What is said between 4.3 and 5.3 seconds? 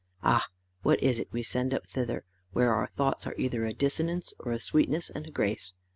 or a sweetness and a